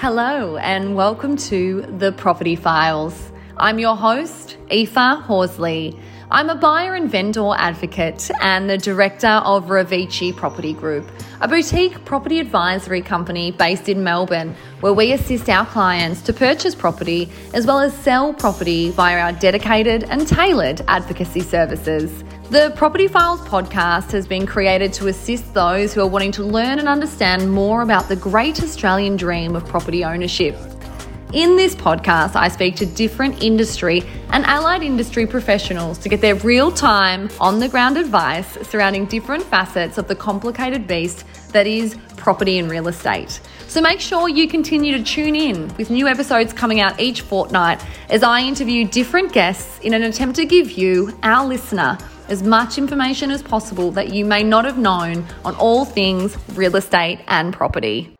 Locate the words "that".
41.52-41.66, 53.92-54.12